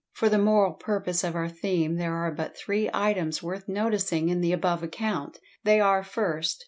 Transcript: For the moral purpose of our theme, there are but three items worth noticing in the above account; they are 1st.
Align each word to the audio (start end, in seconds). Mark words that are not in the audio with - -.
For 0.13 0.29
the 0.29 0.39
moral 0.39 0.73
purpose 0.73 1.23
of 1.23 1.35
our 1.35 1.47
theme, 1.47 1.97
there 1.97 2.15
are 2.15 2.31
but 2.31 2.57
three 2.57 2.89
items 2.91 3.43
worth 3.43 3.67
noticing 3.69 4.29
in 4.29 4.41
the 4.41 4.51
above 4.51 4.81
account; 4.81 5.37
they 5.63 5.79
are 5.79 6.01
1st. 6.01 6.55